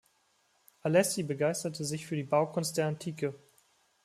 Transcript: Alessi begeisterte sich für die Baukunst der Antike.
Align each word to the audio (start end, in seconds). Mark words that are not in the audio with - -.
Alessi 0.81 1.21
begeisterte 1.21 1.85
sich 1.85 2.07
für 2.07 2.15
die 2.15 2.23
Baukunst 2.23 2.75
der 2.75 2.87
Antike. 2.87 3.35